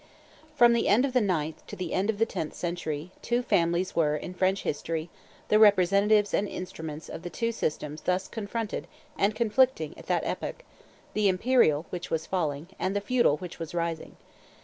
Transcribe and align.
From 0.55 0.73
the 0.73 0.87
end 0.87 1.05
of 1.05 1.13
the 1.13 1.21
ninth 1.21 1.63
to 1.67 1.75
the 1.75 1.93
end 1.93 2.09
of 2.09 2.17
the 2.17 2.25
tenth 2.25 2.55
century, 2.55 3.11
two 3.21 3.43
families 3.43 3.95
were, 3.95 4.15
in 4.15 4.33
French 4.33 4.63
history, 4.63 5.11
the 5.49 5.59
representatives 5.59 6.33
and 6.33 6.47
instruments 6.49 7.07
of 7.07 7.21
the 7.21 7.29
two 7.29 7.51
systems 7.51 8.01
thus 8.01 8.27
confronted 8.27 8.87
and 9.15 9.35
conflicting 9.35 9.95
at 9.99 10.07
that 10.07 10.25
epoch, 10.25 10.63
the 11.13 11.29
imperial 11.29 11.85
which 11.91 12.09
was 12.09 12.25
falling, 12.25 12.69
and 12.79 12.95
the 12.95 12.99
feudal 12.99 13.37
which 13.37 13.59
was 13.59 13.75
rising. 13.75 14.17